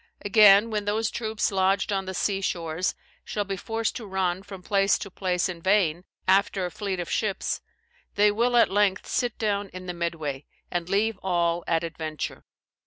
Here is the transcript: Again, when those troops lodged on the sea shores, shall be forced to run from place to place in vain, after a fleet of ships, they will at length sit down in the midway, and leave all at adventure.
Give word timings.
Again, 0.25 0.71
when 0.71 0.85
those 0.85 1.11
troops 1.11 1.51
lodged 1.51 1.93
on 1.93 2.05
the 2.05 2.15
sea 2.15 2.41
shores, 2.41 2.95
shall 3.23 3.43
be 3.43 3.55
forced 3.55 3.95
to 3.97 4.07
run 4.07 4.41
from 4.41 4.63
place 4.63 4.97
to 4.97 5.11
place 5.11 5.47
in 5.47 5.61
vain, 5.61 6.05
after 6.27 6.65
a 6.65 6.71
fleet 6.71 6.99
of 6.99 7.07
ships, 7.07 7.61
they 8.15 8.31
will 8.31 8.57
at 8.57 8.71
length 8.71 9.05
sit 9.05 9.37
down 9.37 9.69
in 9.69 9.85
the 9.85 9.93
midway, 9.93 10.45
and 10.71 10.89
leave 10.89 11.19
all 11.21 11.63
at 11.67 11.83
adventure. 11.83 12.43